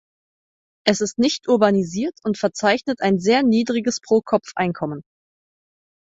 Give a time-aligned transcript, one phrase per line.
[0.83, 5.03] Es ist nicht urbanisiert und verzeichnet ein sehr niedriges Pro-Kopf-Einkommen.